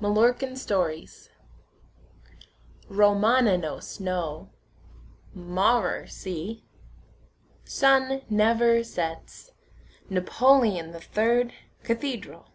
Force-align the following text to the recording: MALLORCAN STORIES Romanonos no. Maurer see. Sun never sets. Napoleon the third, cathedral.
MALLORCAN 0.00 0.56
STORIES 0.56 1.30
Romanonos 2.90 4.00
no. 4.00 4.50
Maurer 5.32 6.08
see. 6.08 6.64
Sun 7.62 8.22
never 8.28 8.82
sets. 8.82 9.52
Napoleon 10.10 10.90
the 10.90 11.00
third, 11.00 11.52
cathedral. 11.84 12.50